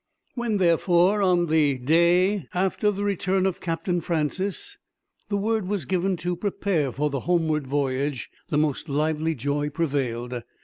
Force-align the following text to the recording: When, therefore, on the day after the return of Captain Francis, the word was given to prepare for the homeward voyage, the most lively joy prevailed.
When, 0.33 0.57
therefore, 0.57 1.21
on 1.21 1.45
the 1.45 1.77
day 1.77 2.47
after 2.55 2.89
the 2.89 3.03
return 3.03 3.45
of 3.45 3.61
Captain 3.61 4.01
Francis, 4.01 4.79
the 5.29 5.37
word 5.37 5.67
was 5.67 5.85
given 5.85 6.17
to 6.25 6.35
prepare 6.35 6.91
for 6.91 7.11
the 7.11 7.19
homeward 7.19 7.67
voyage, 7.67 8.31
the 8.49 8.57
most 8.57 8.89
lively 8.89 9.35
joy 9.35 9.69
prevailed. 9.69 10.41